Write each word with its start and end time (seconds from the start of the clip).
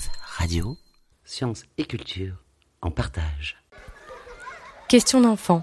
Rêve 0.00 0.10
Radio. 0.22 0.76
Sciences 1.24 1.64
et 1.76 1.84
culture 1.84 2.34
en 2.80 2.90
partage. 2.90 3.62
Questions 4.88 5.20
d'enfants. 5.20 5.62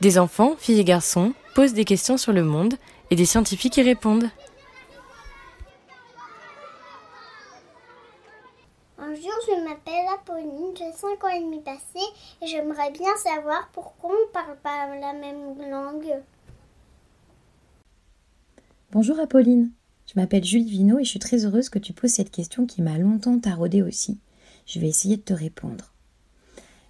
Des 0.00 0.18
enfants, 0.18 0.56
filles 0.56 0.80
et 0.80 0.84
garçons, 0.84 1.34
posent 1.54 1.74
des 1.74 1.84
questions 1.84 2.16
sur 2.16 2.32
le 2.32 2.42
monde 2.42 2.74
et 3.10 3.16
des 3.16 3.26
scientifiques 3.26 3.76
y 3.76 3.82
répondent. 3.82 4.30
Bonjour, 8.96 9.32
je 9.48 9.64
m'appelle 9.64 10.06
Apolline, 10.14 10.74
j'ai 10.76 10.92
5 10.92 11.22
ans 11.24 11.28
et 11.28 11.40
demi 11.40 11.60
passé 11.60 12.00
et 12.40 12.46
j'aimerais 12.46 12.90
bien 12.90 13.14
savoir 13.16 13.68
pourquoi 13.72 14.10
on 14.10 14.32
parle 14.32 14.56
pas 14.62 14.96
la 14.96 15.12
même 15.12 15.58
langue. 15.70 16.22
Bonjour 18.92 19.18
Apolline, 19.20 19.70
je 20.06 20.20
m'appelle 20.20 20.44
Julie 20.44 20.70
Vino 20.70 20.98
et 20.98 21.04
je 21.04 21.10
suis 21.10 21.18
très 21.18 21.44
heureuse 21.44 21.68
que 21.68 21.78
tu 21.78 21.92
poses 21.92 22.10
cette 22.10 22.30
question 22.30 22.66
qui 22.66 22.82
m'a 22.82 22.98
longtemps 22.98 23.38
taraudée 23.38 23.82
aussi. 23.82 24.18
Je 24.66 24.78
vais 24.78 24.88
essayer 24.88 25.16
de 25.16 25.22
te 25.22 25.32
répondre. 25.32 25.94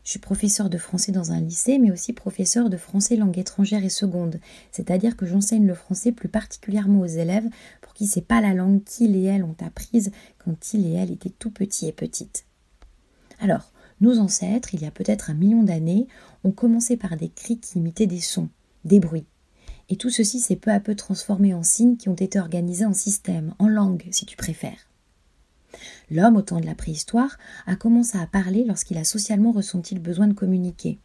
Je 0.05 0.11
suis 0.11 0.19
professeur 0.19 0.69
de 0.69 0.77
français 0.77 1.13
dans 1.13 1.33
un 1.33 1.41
lycée, 1.41 1.79
mais 1.79 1.91
aussi 1.91 2.13
professeur 2.13 2.69
de 2.69 2.77
français 2.77 3.17
langue 3.17 3.39
étrangère 3.39 3.85
et 3.85 3.89
seconde, 3.89 4.39
c'est-à-dire 4.71 5.17
que 5.17 5.25
j'enseigne 5.25 5.67
le 5.67 5.75
français 5.75 6.13
plus 6.13 6.29
particulièrement 6.29 7.01
aux 7.01 7.07
élèves 7.07 7.49
pour 7.81 7.95
qui 7.95 8.07
c'est 8.07 8.21
pas 8.21 8.43
la 8.43 8.53
langue 8.53 8.85
qu'ils 8.85 9.17
et 9.17 9.25
elles 9.25 9.45
ont 9.45 9.57
apprise 9.65 10.11
quand 10.39 10.75
ils 10.75 10.87
et 10.87 10.93
elles 10.93 11.13
étaient 11.13 11.31
tout 11.31 11.51
petits 11.51 11.89
et 11.89 11.93
petites. 11.93 12.45
Alors, 13.41 13.73
nos 14.03 14.19
ancêtres, 14.19 14.75
il 14.75 14.83
y 14.83 14.87
a 14.87 14.91
peut-être 14.91 15.31
un 15.31 15.35
million 15.35 15.63
d'années, 15.63 16.07
ont 16.45 16.53
commencé 16.53 16.99
par 16.99 17.17
des 17.17 17.31
cris 17.31 17.59
qui 17.59 17.79
imitaient 17.79 18.07
des 18.07 18.21
sons, 18.21 18.51
des 18.85 19.01
bruits. 19.01 19.27
Et 19.89 19.97
tout 19.97 20.11
ceci 20.11 20.41
s'est 20.41 20.57
peu 20.57 20.71
à 20.71 20.81
peu 20.81 20.95
transformé 20.95 21.55
en 21.55 21.63
signes 21.63 21.97
qui 21.97 22.09
ont 22.09 22.15
été 22.15 22.39
organisés 22.39 22.87
en 22.87 22.95
systèmes, 22.95 23.55
en 23.59 23.69
langue, 23.69 24.09
si 24.11 24.25
tu 24.27 24.37
préfères. 24.37 24.89
L'homme, 26.11 26.37
au 26.37 26.43
temps 26.43 26.61
de 26.61 26.67
la 26.67 26.75
préhistoire, 26.75 27.39
a 27.67 27.77
commencé 27.77 28.17
à 28.19 28.27
parler 28.27 28.65
lorsqu'il 28.65 28.99
a 28.99 29.05
socialement 29.05 29.53
ressenti 29.53 29.95
le 29.95 30.01
besoin 30.01 30.29
de 30.29 30.35
communiquer. 30.35 30.99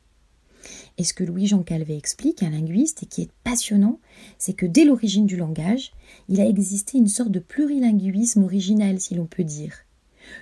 Et 0.97 1.03
ce 1.03 1.13
que 1.13 1.23
Louis-Jean 1.23 1.63
Calvet 1.63 1.97
explique, 1.97 2.43
un 2.43 2.49
linguiste, 2.49 3.03
et 3.03 3.05
qui 3.05 3.21
est 3.21 3.31
passionnant, 3.43 3.99
c'est 4.37 4.53
que 4.53 4.65
dès 4.65 4.85
l'origine 4.85 5.25
du 5.25 5.37
langage, 5.37 5.91
il 6.27 6.41
a 6.41 6.47
existé 6.47 6.97
une 6.97 7.07
sorte 7.07 7.31
de 7.31 7.39
plurilinguisme 7.39 8.43
originel, 8.43 8.99
si 8.99 9.15
l'on 9.15 9.25
peut 9.25 9.43
dire. 9.43 9.73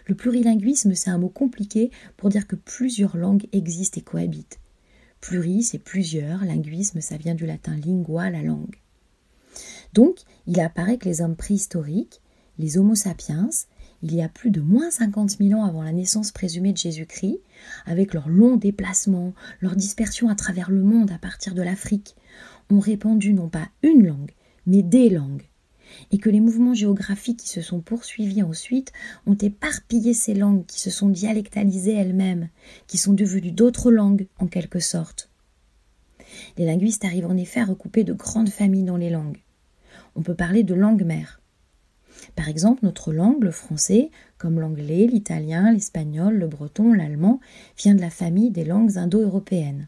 Le 0.05 0.15
plurilinguisme, 0.15 0.95
c'est 0.95 1.09
un 1.09 1.17
mot 1.17 1.29
compliqué 1.29 1.91
pour 2.17 2.29
dire 2.29 2.47
que 2.47 2.55
plusieurs 2.55 3.15
langues 3.15 3.47
existent 3.51 3.99
et 3.99 4.03
cohabitent. 4.03 4.59
Pluri, 5.21 5.63
c'est 5.63 5.79
plusieurs, 5.79 6.45
linguisme, 6.45 7.01
ça 7.01 7.17
vient 7.17 7.35
du 7.35 7.45
latin 7.45 7.75
lingua, 7.75 8.29
la 8.29 8.43
langue. 8.43 8.77
Donc, 9.93 10.19
il 10.45 10.59
apparaît 10.59 10.97
que 10.97 11.09
les 11.09 11.21
hommes 11.21 11.35
préhistoriques, 11.35 12.21
les 12.59 12.77
Homo 12.77 12.95
sapiens, 12.95 13.49
il 14.03 14.13
y 14.13 14.21
a 14.21 14.29
plus 14.29 14.51
de 14.51 14.61
moins 14.61 14.91
50 14.91 15.37
000 15.39 15.59
ans 15.59 15.65
avant 15.65 15.83
la 15.83 15.91
naissance 15.91 16.31
présumée 16.31 16.71
de 16.71 16.77
Jésus-Christ, 16.77 17.39
avec 17.85 18.13
leurs 18.13 18.29
longs 18.29 18.57
déplacements, 18.57 19.33
leur 19.59 19.75
dispersion 19.75 20.29
à 20.29 20.35
travers 20.35 20.69
le 20.69 20.83
monde 20.83 21.11
à 21.11 21.17
partir 21.17 21.55
de 21.55 21.61
l'Afrique, 21.61 22.15
ont 22.69 22.79
répandu 22.79 23.33
non 23.33 23.49
pas 23.49 23.69
une 23.81 24.05
langue, 24.05 24.33
mais 24.65 24.83
des 24.83 25.09
langues, 25.09 25.47
et 26.11 26.17
que 26.17 26.29
les 26.29 26.39
mouvements 26.39 26.73
géographiques 26.73 27.39
qui 27.39 27.49
se 27.49 27.61
sont 27.61 27.79
poursuivis 27.79 28.43
ensuite 28.43 28.91
ont 29.25 29.35
éparpillé 29.35 30.13
ces 30.13 30.33
langues 30.33 30.65
qui 30.65 30.79
se 30.79 30.89
sont 30.89 31.09
dialectalisées 31.09 31.93
elles-mêmes, 31.93 32.49
qui 32.87 32.97
sont 32.97 33.13
devenues 33.13 33.51
d'autres 33.51 33.91
langues 33.91 34.27
en 34.39 34.47
quelque 34.47 34.79
sorte. 34.79 35.29
Les 36.57 36.65
linguistes 36.65 37.05
arrivent 37.05 37.27
en 37.27 37.37
effet 37.37 37.59
à 37.59 37.65
recouper 37.65 38.03
de 38.03 38.13
grandes 38.13 38.49
familles 38.49 38.83
dans 38.83 38.97
les 38.97 39.09
langues. 39.09 39.41
On 40.15 40.21
peut 40.21 40.35
parler 40.35 40.63
de 40.63 40.73
langue 40.73 41.03
mère. 41.03 41.41
Par 42.35 42.49
exemple, 42.49 42.79
notre 42.83 43.13
langue, 43.13 43.43
le 43.43 43.51
français, 43.51 44.09
comme 44.37 44.59
l'anglais, 44.59 45.07
l'italien, 45.07 45.71
l'espagnol, 45.71 46.35
le 46.35 46.47
breton, 46.47 46.93
l'allemand, 46.93 47.39
vient 47.77 47.95
de 47.95 48.01
la 48.01 48.09
famille 48.09 48.51
des 48.51 48.65
langues 48.65 48.97
indo-européennes. 48.97 49.87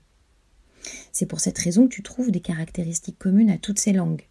C'est 1.12 1.25
pour 1.25 1.40
cette 1.40 1.58
raison 1.58 1.88
que 1.88 1.94
tu 1.94 2.03
trouves 2.03 2.31
des 2.31 2.40
caractéristiques 2.40 3.19
communes 3.19 3.50
à 3.50 3.58
toutes 3.58 3.79
ces 3.79 3.94
langues. 3.94 4.28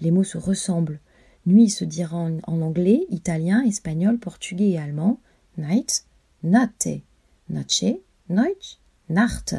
Les 0.00 0.10
mots 0.10 0.24
se 0.24 0.38
ressemblent, 0.38 1.00
Nuit 1.46 1.70
se 1.70 1.84
dira 1.84 2.16
en, 2.16 2.62
anglais, 2.62 3.06
italien, 3.10 3.62
espagnol, 3.62 4.18
portugais 4.18 4.70
et 4.70 4.78
allemand. 4.78 5.20
Night, 5.56 6.04
notte, 6.42 6.88
noche, 7.48 7.96
noich, 8.28 8.78
nacht. 9.08 9.56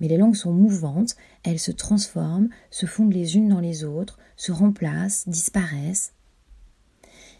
Mais 0.00 0.08
les 0.08 0.16
langues 0.16 0.36
sont 0.36 0.52
mouvantes, 0.52 1.16
elles 1.42 1.58
se 1.58 1.72
transforment, 1.72 2.50
se 2.70 2.86
fondent 2.86 3.14
les 3.14 3.36
unes 3.36 3.48
dans 3.48 3.60
les 3.60 3.84
autres, 3.84 4.18
se 4.36 4.52
remplacent, 4.52 5.28
disparaissent. 5.28 6.12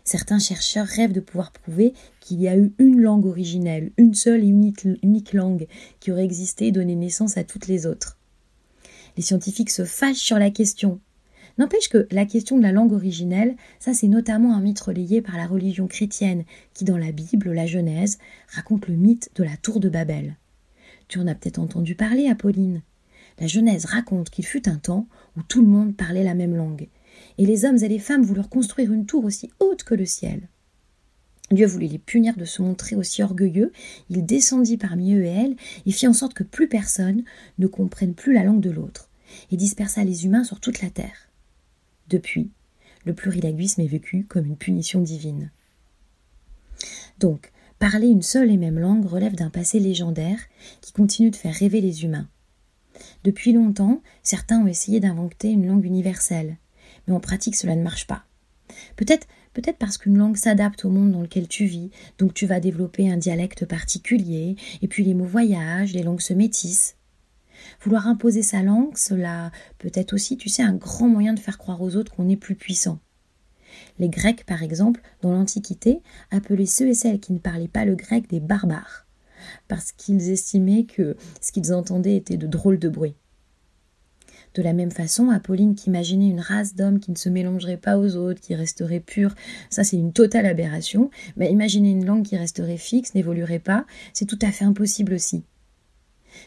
Certains 0.04 0.38
chercheurs 0.38 0.86
rêvent 0.86 1.12
de 1.12 1.20
pouvoir 1.20 1.52
prouver 1.52 1.92
qu'il 2.20 2.40
y 2.40 2.48
a 2.48 2.56
eu 2.56 2.72
une 2.78 3.00
langue 3.00 3.26
originelle, 3.26 3.90
une 3.98 4.14
seule 4.14 4.44
et 4.44 4.46
unique 4.46 5.32
langue 5.32 5.66
qui 5.98 6.12
aurait 6.12 6.24
existé 6.24 6.68
et 6.68 6.72
donné 6.72 6.94
naissance 6.94 7.36
à 7.36 7.44
toutes 7.44 7.66
les 7.66 7.86
autres. 7.86 8.16
Les 9.16 9.22
scientifiques 9.22 9.70
se 9.70 9.84
fâchent 9.84 10.16
sur 10.16 10.38
la 10.38 10.50
question. 10.50 11.00
N'empêche 11.58 11.88
que 11.88 12.06
la 12.10 12.26
question 12.26 12.58
de 12.58 12.62
la 12.62 12.72
langue 12.72 12.92
originelle, 12.92 13.56
ça 13.78 13.94
c'est 13.94 14.08
notamment 14.08 14.54
un 14.54 14.60
mythe 14.60 14.80
relayé 14.80 15.22
par 15.22 15.36
la 15.36 15.46
religion 15.46 15.86
chrétienne 15.86 16.44
qui 16.74 16.84
dans 16.84 16.98
la 16.98 17.12
Bible, 17.12 17.52
la 17.52 17.66
Genèse, 17.66 18.18
raconte 18.48 18.88
le 18.88 18.96
mythe 18.96 19.30
de 19.36 19.42
la 19.42 19.56
tour 19.56 19.80
de 19.80 19.88
Babel. 19.88 20.36
Tu 21.08 21.18
en 21.18 21.26
as 21.26 21.34
peut-être 21.34 21.58
entendu 21.58 21.94
parler, 21.94 22.28
Apolline. 22.28 22.82
La 23.38 23.46
Genèse 23.46 23.86
raconte 23.86 24.28
qu'il 24.28 24.44
fut 24.44 24.68
un 24.68 24.76
temps 24.76 25.06
où 25.36 25.42
tout 25.42 25.62
le 25.62 25.68
monde 25.68 25.96
parlait 25.96 26.24
la 26.24 26.34
même 26.34 26.54
langue, 26.54 26.88
et 27.38 27.46
les 27.46 27.64
hommes 27.64 27.78
et 27.82 27.88
les 27.88 27.98
femmes 27.98 28.22
voulurent 28.22 28.50
construire 28.50 28.92
une 28.92 29.06
tour 29.06 29.24
aussi 29.24 29.50
haute 29.60 29.84
que 29.84 29.94
le 29.94 30.06
ciel. 30.06 30.48
Dieu 31.50 31.66
voulut 31.66 31.86
les 31.86 31.98
punir 31.98 32.36
de 32.36 32.44
se 32.44 32.60
montrer 32.60 32.96
aussi 32.96 33.22
orgueilleux, 33.22 33.72
il 34.10 34.26
descendit 34.26 34.76
parmi 34.76 35.14
eux 35.14 35.24
et 35.24 35.28
elles, 35.28 35.56
et 35.86 35.92
fit 35.92 36.08
en 36.08 36.12
sorte 36.12 36.34
que 36.34 36.42
plus 36.42 36.68
personne 36.68 37.22
ne 37.58 37.66
comprenne 37.66 38.14
plus 38.14 38.32
la 38.32 38.42
langue 38.42 38.60
de 38.60 38.70
l'autre, 38.70 39.08
et 39.52 39.56
dispersa 39.56 40.02
les 40.02 40.26
humains 40.26 40.44
sur 40.44 40.58
toute 40.58 40.82
la 40.82 40.90
terre. 40.90 41.25
Depuis, 42.08 42.50
le 43.04 43.14
plurilinguisme 43.14 43.80
est 43.80 43.86
vécu 43.86 44.24
comme 44.24 44.46
une 44.46 44.56
punition 44.56 45.00
divine. 45.00 45.50
Donc, 47.18 47.52
parler 47.78 48.08
une 48.08 48.22
seule 48.22 48.50
et 48.50 48.56
même 48.56 48.78
langue 48.78 49.06
relève 49.06 49.34
d'un 49.34 49.50
passé 49.50 49.78
légendaire 49.78 50.38
qui 50.80 50.92
continue 50.92 51.30
de 51.30 51.36
faire 51.36 51.54
rêver 51.54 51.80
les 51.80 52.04
humains. 52.04 52.28
Depuis 53.24 53.52
longtemps, 53.52 54.02
certains 54.22 54.60
ont 54.60 54.66
essayé 54.66 55.00
d'inventer 55.00 55.50
une 55.50 55.66
langue 55.66 55.84
universelle, 55.84 56.56
mais 57.06 57.14
en 57.14 57.20
pratique 57.20 57.56
cela 57.56 57.76
ne 57.76 57.82
marche 57.82 58.06
pas. 58.06 58.24
Peut-être 58.96 59.26
peut-être 59.54 59.78
parce 59.78 59.96
qu'une 59.96 60.18
langue 60.18 60.36
s'adapte 60.36 60.84
au 60.84 60.90
monde 60.90 61.12
dans 61.12 61.22
lequel 61.22 61.48
tu 61.48 61.64
vis, 61.64 61.90
donc 62.18 62.34
tu 62.34 62.44
vas 62.44 62.60
développer 62.60 63.10
un 63.10 63.16
dialecte 63.16 63.64
particulier, 63.64 64.56
et 64.82 64.88
puis 64.88 65.02
les 65.02 65.14
mots 65.14 65.24
voyagent, 65.24 65.94
les 65.94 66.02
langues 66.02 66.20
se 66.20 66.34
métissent. 66.34 66.95
Vouloir 67.82 68.06
imposer 68.06 68.42
sa 68.42 68.62
langue, 68.62 68.96
cela 68.96 69.50
peut 69.78 69.90
être 69.94 70.12
aussi, 70.12 70.36
tu 70.36 70.48
sais, 70.48 70.62
un 70.62 70.74
grand 70.74 71.08
moyen 71.08 71.34
de 71.34 71.40
faire 71.40 71.58
croire 71.58 71.82
aux 71.82 71.96
autres 71.96 72.12
qu'on 72.14 72.28
est 72.28 72.36
plus 72.36 72.54
puissant. 72.54 72.98
Les 73.98 74.08
Grecs, 74.08 74.44
par 74.44 74.62
exemple, 74.62 75.00
dans 75.22 75.32
l'Antiquité, 75.32 76.00
appelaient 76.30 76.66
ceux 76.66 76.88
et 76.88 76.94
celles 76.94 77.20
qui 77.20 77.32
ne 77.32 77.38
parlaient 77.38 77.68
pas 77.68 77.84
le 77.84 77.94
grec 77.94 78.28
des 78.28 78.40
barbares, 78.40 79.06
parce 79.68 79.92
qu'ils 79.92 80.30
estimaient 80.30 80.84
que 80.84 81.16
ce 81.40 81.52
qu'ils 81.52 81.74
entendaient 81.74 82.16
était 82.16 82.36
de 82.36 82.46
drôles 82.46 82.78
de 82.78 82.88
bruit. 82.88 83.14
De 84.54 84.62
la 84.62 84.72
même 84.72 84.90
façon, 84.90 85.28
Apolline 85.28 85.74
qui 85.74 85.90
imaginait 85.90 86.30
une 86.30 86.40
race 86.40 86.74
d'hommes 86.74 86.98
qui 86.98 87.10
ne 87.10 87.16
se 87.16 87.28
mélangerait 87.28 87.76
pas 87.76 87.98
aux 87.98 88.16
autres, 88.16 88.40
qui 88.40 88.54
resterait 88.54 89.00
pure, 89.00 89.34
ça 89.68 89.84
c'est 89.84 89.98
une 89.98 90.14
totale 90.14 90.46
aberration, 90.46 91.10
mais 91.36 91.52
imaginer 91.52 91.90
une 91.90 92.06
langue 92.06 92.24
qui 92.24 92.38
resterait 92.38 92.78
fixe, 92.78 93.14
n'évoluerait 93.14 93.58
pas, 93.58 93.84
c'est 94.14 94.24
tout 94.24 94.38
à 94.40 94.50
fait 94.50 94.64
impossible 94.64 95.12
aussi. 95.12 95.44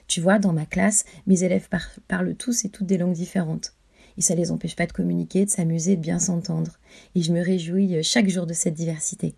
Tu 0.07 0.21
vois, 0.21 0.39
dans 0.39 0.53
ma 0.53 0.65
classe, 0.65 1.05
mes 1.27 1.43
élèves 1.43 1.69
parlent 2.07 2.35
tous 2.35 2.65
et 2.65 2.69
toutes 2.69 2.87
des 2.87 2.97
langues 2.97 3.13
différentes. 3.13 3.73
Et 4.17 4.21
ça 4.21 4.35
les 4.35 4.51
empêche 4.51 4.75
pas 4.75 4.85
de 4.85 4.91
communiquer, 4.91 5.45
de 5.45 5.49
s'amuser, 5.49 5.95
de 5.95 6.01
bien 6.01 6.19
s'entendre. 6.19 6.77
Et 7.15 7.21
je 7.21 7.31
me 7.31 7.41
réjouis 7.41 7.95
euh, 7.95 8.01
chaque 8.03 8.27
jour 8.27 8.45
de 8.45 8.53
cette 8.53 8.73
diversité. 8.73 9.35